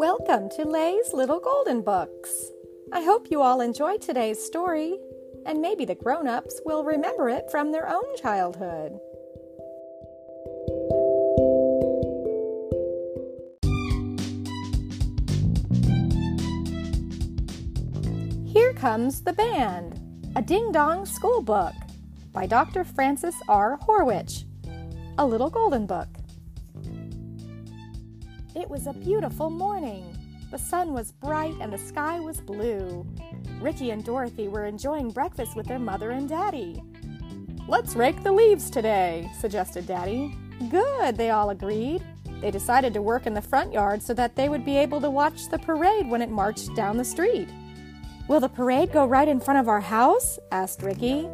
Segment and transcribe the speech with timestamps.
[0.00, 2.30] Welcome to Lay's Little Golden Books.
[2.90, 4.98] I hope you all enjoyed today's story,
[5.44, 8.98] and maybe the grown ups will remember it from their own childhood.
[18.46, 20.00] Here comes the band,
[20.34, 21.74] a ding dong school book
[22.32, 22.84] by Dr.
[22.84, 23.78] Frances R.
[23.86, 24.44] Horwich,
[25.18, 26.19] a little golden book.
[28.56, 30.04] It was a beautiful morning.
[30.50, 33.06] The sun was bright and the sky was blue.
[33.60, 36.82] Ricky and Dorothy were enjoying breakfast with their mother and daddy.
[37.68, 40.34] Let's rake the leaves today, suggested Daddy.
[40.68, 42.02] Good, they all agreed.
[42.40, 45.10] They decided to work in the front yard so that they would be able to
[45.10, 47.48] watch the parade when it marched down the street.
[48.26, 50.40] Will the parade go right in front of our house?
[50.50, 51.28] asked Ricky.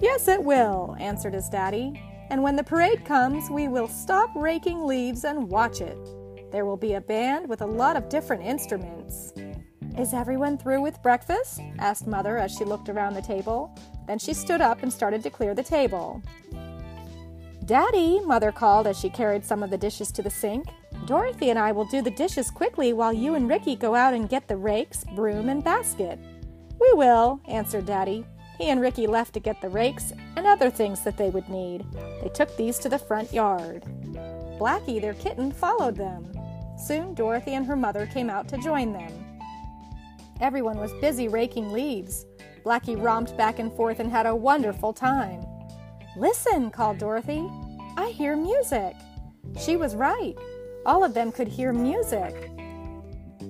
[0.00, 2.02] Yes, it will, answered his daddy.
[2.30, 5.96] And when the parade comes, we will stop raking leaves and watch it.
[6.54, 9.32] There will be a band with a lot of different instruments.
[9.98, 11.60] Is everyone through with breakfast?
[11.80, 13.76] asked Mother as she looked around the table.
[14.06, 16.22] Then she stood up and started to clear the table.
[17.64, 20.68] Daddy, Mother called as she carried some of the dishes to the sink.
[21.06, 24.28] Dorothy and I will do the dishes quickly while you and Ricky go out and
[24.28, 26.20] get the rakes, broom, and basket.
[26.80, 28.24] We will, answered Daddy.
[28.58, 31.84] He and Ricky left to get the rakes and other things that they would need.
[32.22, 33.82] They took these to the front yard.
[34.60, 36.30] Blackie, their kitten, followed them.
[36.76, 39.12] Soon Dorothy and her mother came out to join them.
[40.40, 42.26] Everyone was busy raking leaves.
[42.64, 45.44] Blackie romped back and forth and had a wonderful time.
[46.16, 47.48] Listen, called Dorothy.
[47.96, 48.94] I hear music.
[49.58, 50.34] She was right.
[50.86, 52.50] All of them could hear music,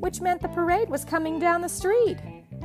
[0.00, 2.18] which meant the parade was coming down the street.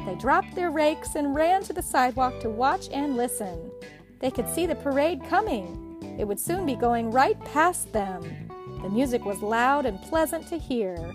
[0.06, 3.72] They dropped their rakes and ran to the sidewalk to watch and listen.
[4.19, 5.97] They could see the parade coming.
[6.19, 8.44] It would soon be going right past them.
[8.86, 11.11] The music was loud and pleasant to hear.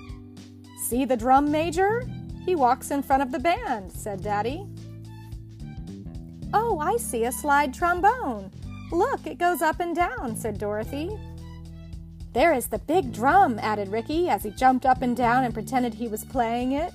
[0.88, 2.04] See the drum major?
[2.44, 4.66] He walks in front of the band, said Daddy.
[6.53, 8.50] Oh, I see a slide trombone.
[8.91, 11.16] Look, it goes up and down, said Dorothy.
[12.32, 15.94] There is the big drum, added Ricky as he jumped up and down and pretended
[15.94, 16.92] he was playing it.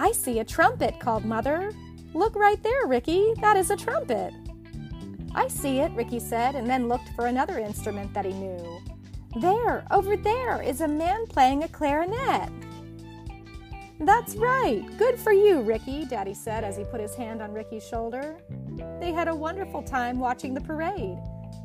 [0.00, 1.70] I see a trumpet, called Mother.
[2.12, 3.34] Look right there, Ricky.
[3.40, 4.34] That is a trumpet.
[5.32, 8.81] I see it, Ricky said, and then looked for another instrument that he knew.
[9.36, 12.50] There, over there, is a man playing a clarinet.
[14.00, 14.84] That's right.
[14.98, 18.36] Good for you, Ricky, Daddy said as he put his hand on Ricky's shoulder.
[19.00, 21.18] They had a wonderful time watching the parade.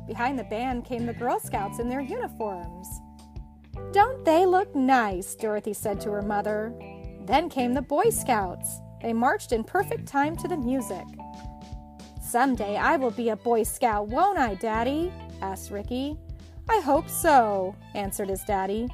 [0.06, 2.88] Behind the band came the Girl Scouts in their uniforms.
[3.92, 5.34] Don't they look nice?
[5.34, 6.72] Dorothy said to her mother.
[7.26, 8.80] Then came the Boy Scouts.
[9.02, 11.04] They marched in perfect time to the music.
[12.22, 15.12] Someday I will be a Boy Scout, won't I, Daddy?
[15.42, 16.16] asked Ricky.
[16.70, 18.88] I hope so, answered his daddy.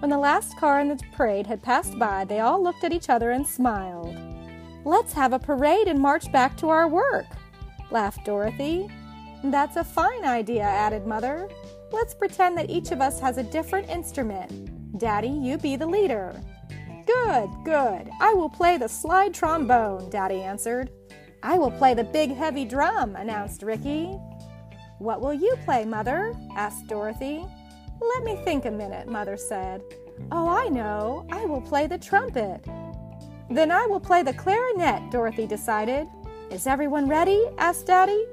[0.00, 3.08] When the last car in the parade had passed by, they all looked at each
[3.08, 4.14] other and smiled.
[4.84, 7.26] Let's have a parade and march back to our work,
[7.90, 8.88] laughed Dorothy.
[9.42, 11.48] That's a fine idea, added Mother.
[11.90, 14.98] Let's pretend that each of us has a different instrument.
[14.98, 16.40] Daddy, you be the leader.
[17.06, 18.10] Good, good.
[18.20, 20.90] I will play the slide trombone, Daddy answered.
[21.42, 24.18] I will play the big heavy drum, announced Ricky.
[24.98, 26.34] What will you play, Mother?
[26.56, 27.44] asked Dorothy.
[28.00, 29.82] Let me think a minute, Mother said.
[30.32, 31.26] Oh, I know.
[31.30, 32.64] I will play the trumpet.
[33.50, 36.06] Then I will play the clarinet, Dorothy decided.
[36.50, 37.44] Is everyone ready?
[37.58, 38.24] asked Daddy.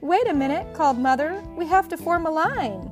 [0.00, 1.42] Wait a minute, called Mother.
[1.56, 2.90] We have to form a line.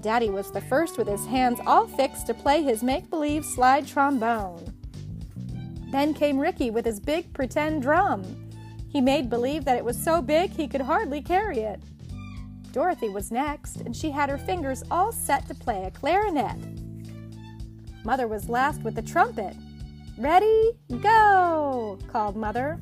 [0.00, 3.86] Daddy was the first with his hands all fixed to play his make believe slide
[3.86, 4.72] trombone.
[5.90, 8.22] Then came Ricky with his big pretend drum.
[8.88, 11.80] He made believe that it was so big he could hardly carry it.
[12.72, 16.56] Dorothy was next, and she had her fingers all set to play a clarinet.
[18.04, 19.56] Mother was last with the trumpet.
[20.18, 21.98] Ready, go!
[22.08, 22.80] called Mother.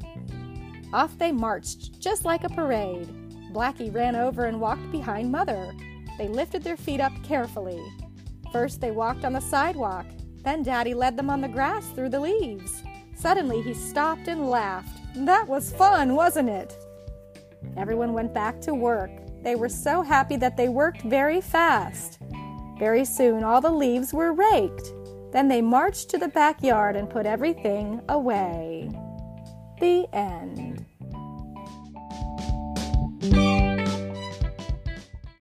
[0.93, 3.09] Off they marched, just like a parade.
[3.53, 5.73] Blackie ran over and walked behind Mother.
[6.19, 7.83] They lifted their feet up carefully.
[8.53, 10.07] First, they walked on the sidewalk.
[10.43, 12.83] Then, Daddy led them on the grass through the leaves.
[13.15, 14.99] Suddenly, he stopped and laughed.
[15.17, 16.77] That was fun, wasn't it?
[17.77, 19.11] Everyone went back to work.
[19.47, 22.19] They were so happy that they worked very fast.
[22.81, 24.93] Very soon all the leaves were raked.
[25.31, 28.91] Then they marched to the backyard and put everything away.
[29.79, 30.85] The end.